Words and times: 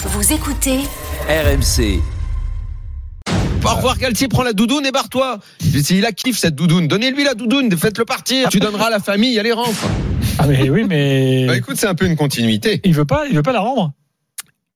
Vous 0.00 0.32
écoutez 0.32 0.78
RMC. 1.28 2.00
Au 3.64 3.74
revoir 3.74 3.98
Galtier, 3.98 4.28
prends 4.28 4.44
la 4.44 4.52
doudoune 4.52 4.86
et 4.86 4.92
barre-toi. 4.92 5.40
Il 5.90 6.06
a 6.06 6.12
kiff 6.12 6.38
cette 6.38 6.54
doudoune. 6.54 6.86
Donnez-lui 6.86 7.24
la 7.24 7.34
doudoune, 7.34 7.76
faites-le 7.76 8.04
partir. 8.04 8.48
Tu 8.48 8.60
donneras 8.60 8.86
à 8.86 8.90
la 8.90 9.00
famille, 9.00 9.36
allez 9.40 9.50
rentre. 9.50 9.88
Ah 10.38 10.46
mais 10.46 10.70
oui, 10.70 10.84
mais 10.88 11.46
Bah 11.48 11.56
écoute, 11.56 11.76
c'est 11.78 11.88
un 11.88 11.96
peu 11.96 12.06
une 12.06 12.14
continuité. 12.14 12.80
il 12.84 12.94
veut 12.94 13.06
pas, 13.06 13.26
il 13.28 13.34
veut 13.34 13.42
pas 13.42 13.52
la 13.52 13.58
rendre. 13.58 13.92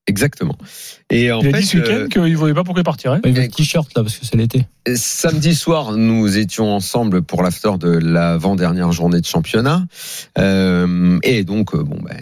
Exactement. 0.08 0.58
Et 1.10 1.30
en 1.30 1.40
il 1.40 1.54
a 1.54 1.60
dit 1.60 1.66
ce 1.66 1.76
week-end 1.76 1.92
euh, 1.92 2.08
qu'il 2.08 2.22
ne 2.22 2.36
voyait 2.36 2.54
pas 2.54 2.64
pourquoi 2.64 2.80
il 2.80 2.84
partirait. 2.84 3.20
Il 3.24 3.32
veut 3.32 3.42
le 3.42 3.48
t-shirt 3.48 3.88
là 3.94 4.02
parce 4.02 4.16
que 4.16 4.26
c'est 4.26 4.36
l'été. 4.36 4.66
samedi 4.96 5.54
soir, 5.54 5.92
nous 5.92 6.36
étions 6.36 6.74
ensemble 6.74 7.22
pour 7.22 7.44
l'after 7.44 7.78
de 7.78 7.88
l'avant-dernière 7.88 8.90
journée 8.90 9.20
de 9.20 9.26
championnat. 9.26 9.84
Euh, 10.38 11.20
et 11.22 11.44
donc, 11.44 11.74
euh, 11.74 11.84
bon, 11.84 11.98
bah, 12.02 12.16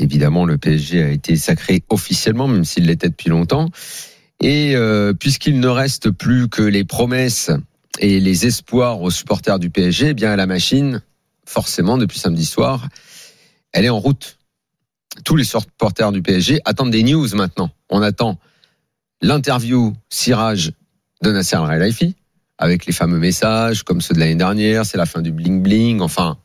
évidemment, 0.00 0.44
le 0.44 0.58
PSG 0.58 1.02
a 1.02 1.10
été 1.10 1.36
sacré 1.36 1.82
officiellement, 1.88 2.48
même 2.48 2.64
s'il 2.64 2.86
l'était 2.86 3.08
depuis 3.08 3.30
longtemps. 3.30 3.70
Et 4.40 4.74
euh, 4.74 5.12
puisqu'il 5.12 5.60
ne 5.60 5.68
reste 5.68 6.10
plus 6.10 6.48
que 6.48 6.62
les 6.62 6.84
promesses 6.84 7.50
et 7.98 8.20
les 8.20 8.46
espoirs 8.46 9.02
aux 9.02 9.10
supporters 9.10 9.58
du 9.58 9.70
PSG, 9.70 10.08
eh 10.08 10.14
bien 10.14 10.34
la 10.36 10.46
machine, 10.46 11.02
forcément, 11.44 11.98
depuis 11.98 12.18
samedi 12.18 12.46
soir, 12.46 12.88
elle 13.72 13.84
est 13.84 13.90
en 13.90 13.98
route. 13.98 14.38
Tous 15.24 15.36
les 15.36 15.44
supporters 15.44 16.12
du 16.12 16.22
PSG 16.22 16.60
attendent 16.64 16.92
des 16.92 17.02
news 17.02 17.28
maintenant. 17.34 17.70
On 17.90 18.00
attend 18.00 18.38
l'interview 19.20 19.92
cirage 20.08 20.72
de 21.22 21.30
Nasser 21.30 21.56
Al-Khelaifi 21.56 22.14
avec 22.56 22.86
les 22.86 22.92
fameux 22.92 23.18
messages 23.18 23.82
comme 23.82 24.00
ceux 24.00 24.14
de 24.14 24.20
l'année 24.20 24.36
dernière, 24.36 24.84
c'est 24.84 24.98
la 24.98 25.06
fin 25.06 25.22
du 25.22 25.32
bling 25.32 25.62
bling, 25.62 26.00
enfin 26.00 26.38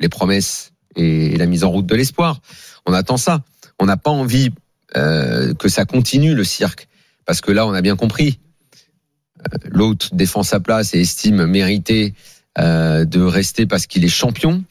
les 0.00 0.08
promesses 0.08 0.71
et 0.96 1.36
la 1.36 1.46
mise 1.46 1.64
en 1.64 1.70
route 1.70 1.86
de 1.86 1.94
l'espoir. 1.94 2.40
On 2.86 2.92
attend 2.92 3.16
ça. 3.16 3.42
On 3.78 3.86
n'a 3.86 3.96
pas 3.96 4.10
envie 4.10 4.50
euh, 4.96 5.54
que 5.54 5.68
ça 5.68 5.84
continue 5.84 6.34
le 6.34 6.44
cirque 6.44 6.88
parce 7.26 7.40
que 7.40 7.52
là 7.52 7.66
on 7.66 7.72
a 7.72 7.80
bien 7.80 7.96
compris. 7.96 8.38
Euh, 9.40 9.58
L'autre 9.70 10.08
défend 10.12 10.42
sa 10.42 10.60
place 10.60 10.94
et 10.94 11.00
estime 11.00 11.46
mériter 11.46 12.14
euh, 12.58 13.04
de 13.04 13.20
rester 13.22 13.66
parce 13.66 13.86
qu'il 13.86 14.04
est 14.04 14.08
champion. 14.08 14.62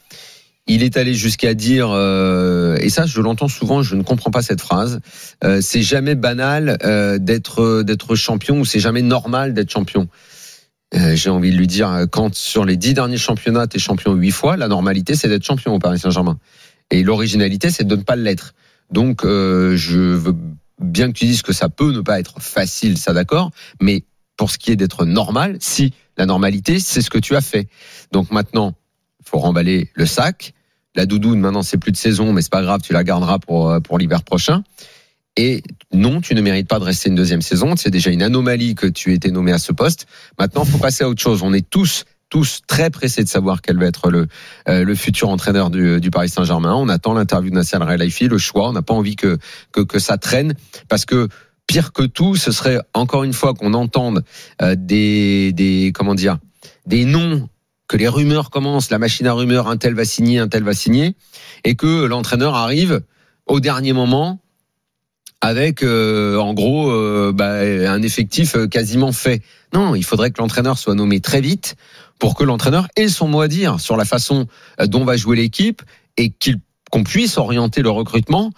Il 0.67 0.83
est 0.83 0.95
allé 0.95 1.15
jusqu'à 1.15 1.55
dire, 1.55 1.89
euh, 1.91 2.77
et 2.79 2.89
ça 2.89 3.05
je 3.07 3.19
l'entends 3.19 3.47
souvent, 3.47 3.81
je 3.81 3.95
ne 3.95 4.03
comprends 4.03 4.29
pas 4.29 4.43
cette 4.43 4.61
phrase, 4.61 4.99
euh, 5.43 5.59
c'est 5.59 5.81
jamais 5.81 6.13
banal 6.13 6.77
euh, 6.83 7.17
d'être 7.17 7.81
d'être 7.81 8.15
champion 8.15 8.59
ou 8.59 8.65
c'est 8.65 8.79
jamais 8.79 9.01
normal 9.01 9.53
d'être 9.53 9.71
champion. 9.71 10.07
Euh, 10.93 11.15
J'ai 11.15 11.29
envie 11.29 11.51
de 11.51 11.57
lui 11.57 11.67
dire, 11.67 12.05
quand 12.11 12.35
sur 12.35 12.65
les 12.65 12.75
dix 12.75 12.93
derniers 12.93 13.17
championnats, 13.17 13.67
tu 13.67 13.77
es 13.77 13.79
champion 13.79 14.13
huit 14.13 14.31
fois, 14.31 14.57
la 14.57 14.67
normalité 14.67 15.15
c'est 15.15 15.29
d'être 15.29 15.45
champion 15.45 15.73
au 15.73 15.79
Paris 15.79 15.99
Saint-Germain. 15.99 16.37
Et 16.89 17.03
l'originalité 17.03 17.69
c'est 17.69 17.85
de 17.85 17.95
ne 17.95 18.01
pas 18.01 18.15
l'être. 18.15 18.53
Donc 18.91 19.23
euh, 19.23 19.75
je 19.77 19.97
veux 19.97 20.35
bien 20.81 21.11
que 21.11 21.17
tu 21.17 21.25
dises 21.25 21.43
que 21.43 21.53
ça 21.53 21.69
peut 21.69 21.91
ne 21.91 22.01
pas 22.01 22.19
être 22.19 22.41
facile, 22.41 22.97
ça 22.97 23.13
d'accord, 23.13 23.51
mais 23.81 24.03
pour 24.35 24.51
ce 24.51 24.57
qui 24.57 24.71
est 24.71 24.75
d'être 24.75 25.05
normal, 25.05 25.57
si 25.59 25.93
la 26.17 26.25
normalité 26.25 26.79
c'est 26.79 27.01
ce 27.01 27.09
que 27.09 27.19
tu 27.19 27.35
as 27.35 27.41
fait. 27.41 27.69
Donc 28.11 28.31
maintenant, 28.31 28.73
il 29.21 29.29
faut 29.29 29.39
remballer 29.39 29.89
le 29.93 30.05
sac. 30.05 30.53
La 30.93 31.05
doudoune, 31.05 31.39
maintenant, 31.39 31.61
c'est 31.61 31.77
plus 31.77 31.93
de 31.93 31.97
saison, 31.97 32.33
mais 32.33 32.41
c'est 32.41 32.51
pas 32.51 32.63
grave, 32.63 32.81
tu 32.81 32.91
la 32.91 33.05
garderas 33.05 33.39
pour, 33.39 33.81
pour 33.81 33.97
l'hiver 33.97 34.23
prochain. 34.23 34.61
Et 35.37 35.63
non, 35.93 36.19
tu 36.19 36.35
ne 36.35 36.41
mérites 36.41 36.67
pas 36.67 36.79
de 36.79 36.83
rester 36.83 37.09
une 37.09 37.15
deuxième 37.15 37.41
saison. 37.41 37.75
C'est 37.77 37.89
déjà 37.89 38.09
une 38.09 38.21
anomalie 38.21 38.75
que 38.75 38.87
tu 38.87 39.11
aies 39.11 39.15
été 39.15 39.31
nommé 39.31 39.51
à 39.51 39.59
ce 39.59 39.71
poste. 39.71 40.05
Maintenant, 40.37 40.65
faut 40.65 40.77
passer 40.77 41.03
à 41.03 41.09
autre 41.09 41.21
chose. 41.21 41.41
On 41.41 41.53
est 41.53 41.67
tous, 41.69 42.03
tous 42.29 42.61
très 42.67 42.89
pressés 42.89 43.23
de 43.23 43.29
savoir 43.29 43.61
quel 43.61 43.77
va 43.77 43.85
être 43.85 44.09
le, 44.09 44.27
euh, 44.67 44.95
futur 44.95 45.29
entraîneur 45.29 45.69
du, 45.69 46.11
Paris 46.11 46.29
Saint-Germain. 46.29 46.75
On 46.75 46.89
attend 46.89 47.13
l'interview 47.13 47.49
de 47.49 47.55
Nasser 47.55 47.77
Al-Khelaifi, 47.77 48.27
le 48.27 48.37
choix. 48.37 48.69
On 48.69 48.73
n'a 48.73 48.81
pas 48.81 48.93
envie 48.93 49.15
que, 49.15 49.37
que, 49.71 49.79
que 49.79 49.99
ça 49.99 50.17
traîne 50.17 50.53
parce 50.89 51.05
que 51.05 51.29
pire 51.65 51.93
que 51.93 52.03
tout, 52.03 52.35
ce 52.35 52.51
serait 52.51 52.79
encore 52.93 53.23
une 53.23 53.33
fois 53.33 53.53
qu'on 53.53 53.73
entende 53.73 54.25
euh, 54.61 54.75
des, 54.77 55.53
des, 55.53 55.93
comment 55.93 56.15
dire, 56.15 56.39
des 56.85 57.05
noms 57.05 57.47
que 57.87 57.95
les 57.95 58.09
rumeurs 58.09 58.49
commencent, 58.49 58.89
la 58.89 58.99
machine 58.99 59.27
à 59.27 59.33
rumeurs, 59.33 59.67
un 59.67 59.77
tel 59.77 59.93
va 59.93 60.03
signer, 60.03 60.39
un 60.39 60.47
tel 60.47 60.63
va 60.63 60.73
signer, 60.73 61.15
et 61.63 61.75
que 61.75 62.05
l'entraîneur 62.05 62.55
arrive 62.55 63.01
au 63.45 63.59
dernier 63.59 63.93
moment 63.93 64.41
avec, 65.41 65.83
euh, 65.83 66.37
en 66.37 66.53
gros, 66.53 66.91
euh, 66.91 67.31
bah, 67.33 67.59
un 67.59 68.01
effectif 68.01 68.55
quasiment 68.69 69.11
fait. 69.11 69.41
Non, 69.73 69.95
il 69.95 70.03
faudrait 70.03 70.31
que 70.31 70.39
l'entraîneur 70.39 70.77
soit 70.77 70.95
nommé 70.95 71.19
très 71.19 71.41
vite 71.41 71.75
pour 72.19 72.35
que 72.35 72.43
l'entraîneur 72.43 72.87
ait 72.95 73.07
son 73.07 73.27
mot 73.27 73.41
à 73.41 73.47
dire 73.47 73.79
sur 73.79 73.97
la 73.97 74.05
façon 74.05 74.45
dont 74.85 75.03
va 75.03 75.17
jouer 75.17 75.35
l'équipe 75.35 75.81
et 76.17 76.31
qu'on 76.91 77.03
puisse 77.03 77.37
orienter 77.37 77.81
le 77.81 77.89
recrutement 77.89 78.51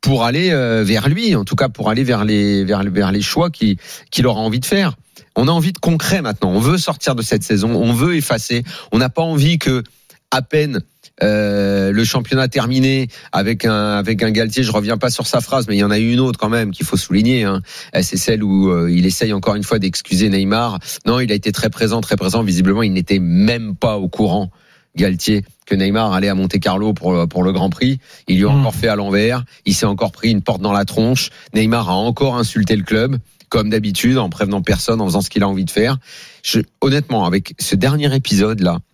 pour 0.00 0.24
aller 0.24 0.50
euh, 0.50 0.82
vers 0.82 1.08
lui, 1.08 1.34
en 1.36 1.44
tout 1.44 1.56
cas 1.56 1.68
pour 1.68 1.90
aller 1.90 2.04
vers 2.04 2.24
les 2.24 2.64
vers, 2.64 2.82
les 2.82 3.22
choix 3.22 3.50
qu'il 3.50 4.26
aura 4.26 4.40
envie 4.40 4.60
de 4.60 4.66
faire. 4.66 4.94
On 5.36 5.48
a 5.48 5.50
envie 5.50 5.72
de 5.72 5.78
concret 5.78 6.22
maintenant. 6.22 6.50
On 6.50 6.60
veut 6.60 6.78
sortir 6.78 7.14
de 7.14 7.22
cette 7.22 7.42
saison. 7.42 7.70
On 7.74 7.92
veut 7.92 8.16
effacer. 8.16 8.64
On 8.92 8.98
n'a 8.98 9.10
pas 9.10 9.22
envie 9.22 9.58
que 9.58 9.84
à 10.30 10.42
peine 10.42 10.80
euh, 11.22 11.92
le 11.92 12.04
championnat 12.04 12.48
terminé 12.48 13.08
avec 13.32 13.64
un 13.64 13.92
avec 13.92 14.22
un 14.22 14.30
Galtier. 14.30 14.62
Je 14.62 14.72
reviens 14.72 14.96
pas 14.96 15.10
sur 15.10 15.26
sa 15.26 15.40
phrase, 15.40 15.66
mais 15.68 15.76
il 15.76 15.80
y 15.80 15.84
en 15.84 15.90
a 15.90 15.98
eu 15.98 16.12
une 16.12 16.20
autre 16.20 16.38
quand 16.38 16.48
même 16.48 16.70
qu'il 16.70 16.86
faut 16.86 16.96
souligner. 16.96 17.44
Hein. 17.44 17.60
C'est 18.00 18.16
celle 18.16 18.42
où 18.42 18.70
euh, 18.70 18.90
il 18.90 19.04
essaye 19.06 19.32
encore 19.32 19.54
une 19.54 19.62
fois 19.62 19.78
d'excuser 19.78 20.30
Neymar. 20.30 20.78
Non, 21.06 21.20
il 21.20 21.30
a 21.30 21.34
été 21.34 21.52
très 21.52 21.68
présent, 21.68 22.00
très 22.00 22.16
présent. 22.16 22.42
Visiblement, 22.42 22.82
il 22.82 22.92
n'était 22.92 23.18
même 23.18 23.76
pas 23.76 23.98
au 23.98 24.08
courant. 24.08 24.50
Galtier 24.96 25.44
que 25.66 25.76
Neymar 25.76 26.12
allait 26.12 26.28
à 26.28 26.34
Monte 26.34 26.58
Carlo 26.58 26.94
pour 26.94 27.28
pour 27.28 27.44
le 27.44 27.52
Grand 27.52 27.70
Prix. 27.70 28.00
Il 28.26 28.38
lui 28.38 28.46
a 28.46 28.48
Mmh. 28.48 28.60
encore 28.60 28.74
fait 28.74 28.88
à 28.88 28.96
l'envers. 28.96 29.44
Il 29.66 29.74
s'est 29.74 29.86
encore 29.86 30.10
pris 30.10 30.30
une 30.30 30.42
porte 30.42 30.62
dans 30.62 30.72
la 30.72 30.84
tronche. 30.84 31.30
Neymar 31.54 31.90
a 31.90 31.94
encore 31.94 32.36
insulté 32.36 32.74
le 32.74 32.82
club 32.82 33.18
comme 33.50 33.68
d'habitude, 33.68 34.16
en 34.16 34.30
prévenant 34.30 34.62
personne, 34.62 35.00
en 35.00 35.06
faisant 35.06 35.20
ce 35.20 35.28
qu'il 35.28 35.42
a 35.42 35.48
envie 35.48 35.64
de 35.64 35.70
faire. 35.70 35.98
Je, 36.42 36.60
honnêtement, 36.80 37.24
avec 37.24 37.54
ce 37.58 37.74
dernier 37.74 38.14
épisode-là, 38.14 38.78
c'est, 38.78 38.89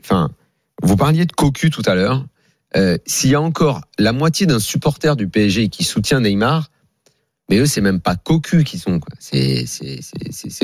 enfin, 0.00 0.30
vous 0.82 0.96
parliez 0.96 1.26
de 1.26 1.32
cocu 1.32 1.70
tout 1.70 1.82
à 1.86 1.94
l'heure. 1.94 2.26
Euh, 2.76 2.98
S'il 3.06 3.30
y 3.30 3.34
a 3.34 3.40
encore 3.40 3.82
la 3.98 4.12
moitié 4.12 4.46
d'un 4.46 4.58
supporter 4.58 5.16
du 5.16 5.28
PSG 5.28 5.68
qui 5.68 5.84
soutient 5.84 6.20
Neymar, 6.20 6.70
mais 7.48 7.58
eux, 7.58 7.66
c'est 7.66 7.80
même 7.80 8.00
pas 8.00 8.16
cocu 8.16 8.64
qui 8.64 8.78
sont. 8.78 8.98
C'est 9.20 9.64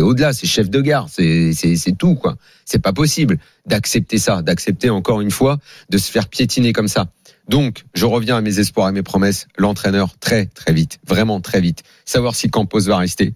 au-delà. 0.00 0.32
C'est 0.32 0.46
chef 0.46 0.68
de 0.68 0.80
gare. 0.80 1.08
C'est 1.08 1.96
tout 1.96 2.16
quoi. 2.16 2.36
C'est 2.64 2.80
pas 2.80 2.92
possible 2.92 3.38
d'accepter 3.66 4.18
ça, 4.18 4.42
d'accepter 4.42 4.90
encore 4.90 5.20
une 5.20 5.30
fois 5.30 5.58
de 5.90 5.98
se 5.98 6.10
faire 6.10 6.28
piétiner 6.28 6.72
comme 6.72 6.88
ça. 6.88 7.06
Donc, 7.48 7.84
je 7.94 8.04
reviens 8.04 8.36
à 8.36 8.40
mes 8.40 8.58
espoirs 8.58 8.88
et 8.88 8.92
mes 8.92 9.02
promesses. 9.02 9.46
L'entraîneur, 9.56 10.18
très, 10.18 10.46
très 10.46 10.72
vite. 10.72 10.98
Vraiment 11.06 11.40
très 11.40 11.60
vite. 11.60 11.82
Savoir 12.04 12.34
si 12.34 12.50
Campos 12.50 12.80
va 12.80 12.96
rester. 12.96 13.34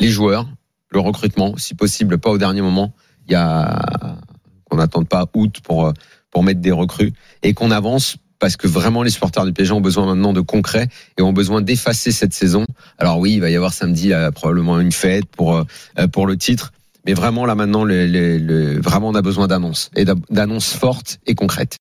Les 0.00 0.08
joueurs, 0.08 0.48
le 0.90 1.00
recrutement, 1.00 1.56
si 1.56 1.74
possible, 1.74 2.18
pas 2.18 2.30
au 2.30 2.38
dernier 2.38 2.62
moment. 2.62 2.94
Il 3.26 3.32
y 3.32 3.36
a, 3.36 4.07
n'attende 4.78 5.08
pas 5.08 5.26
août 5.34 5.56
pour, 5.62 5.86
euh, 5.86 5.92
pour 6.30 6.42
mettre 6.42 6.60
des 6.60 6.72
recrues 6.72 7.12
et 7.42 7.54
qu'on 7.54 7.70
avance 7.70 8.16
parce 8.38 8.56
que 8.56 8.66
vraiment 8.66 9.02
les 9.02 9.10
supporters 9.10 9.44
du 9.44 9.52
PSG 9.52 9.72
ont 9.72 9.80
besoin 9.80 10.06
maintenant 10.06 10.32
de 10.32 10.40
concret 10.40 10.88
et 11.16 11.22
ont 11.22 11.32
besoin 11.32 11.60
d'effacer 11.60 12.12
cette 12.12 12.32
saison. 12.32 12.64
Alors 12.98 13.18
oui, 13.18 13.34
il 13.34 13.40
va 13.40 13.50
y 13.50 13.56
avoir 13.56 13.72
samedi 13.72 14.12
probablement 14.34 14.80
une 14.80 14.92
fête 14.92 15.26
pour, 15.26 15.56
euh, 15.56 16.06
pour 16.12 16.26
le 16.26 16.36
titre. 16.36 16.72
Mais 17.06 17.14
vraiment, 17.14 17.46
là 17.46 17.54
maintenant, 17.54 17.84
vraiment, 17.84 19.08
on 19.08 19.14
a 19.14 19.22
besoin 19.22 19.46
d'annonces 19.46 19.90
et 19.96 20.04
d'annonces 20.30 20.72
fortes 20.72 21.18
et 21.26 21.34
concrètes. 21.34 21.76